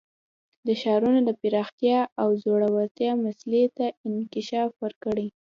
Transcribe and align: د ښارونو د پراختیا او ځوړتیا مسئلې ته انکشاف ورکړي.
د 0.67 0.69
ښارونو 0.81 1.19
د 1.27 1.29
پراختیا 1.41 1.99
او 2.21 2.27
ځوړتیا 2.43 3.11
مسئلې 3.25 3.65
ته 3.77 3.85
انکشاف 4.07 4.69
ورکړي. 4.83 5.27